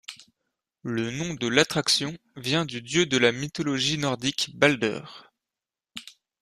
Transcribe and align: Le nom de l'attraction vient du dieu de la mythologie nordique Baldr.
Le 0.81 1.11
nom 1.11 1.35
de 1.35 1.45
l'attraction 1.47 2.17
vient 2.35 2.65
du 2.65 2.81
dieu 2.81 3.05
de 3.05 3.17
la 3.17 3.31
mythologie 3.31 3.99
nordique 3.99 4.49
Baldr. 4.57 5.31